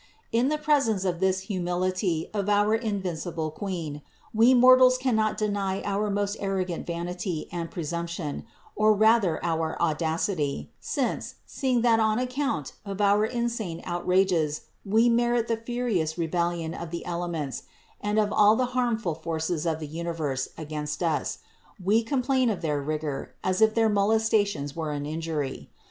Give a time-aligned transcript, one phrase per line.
[0.31, 0.37] 22.
[0.39, 4.01] In the presence of this humility of our invincible Queen,
[4.33, 8.43] we mortals cannot deny our most arrogant vanity and presumption,
[8.75, 15.47] or rather our audacity, since, seeing that on account of our insane outrages we merit
[15.47, 17.61] the furious rebellion of the elements
[18.01, 21.37] and of all the harmful forces of the universe against us,
[21.79, 25.69] we complain of their rigor, as if their molestations were an injury.